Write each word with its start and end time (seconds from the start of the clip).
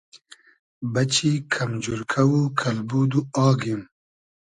بئچی 0.93 1.31
کئم 1.53 1.71
جورکۂ 1.83 2.21
و 2.31 2.41
کئلبود 2.59 3.11
و 3.17 3.19
آگیم 3.47 3.81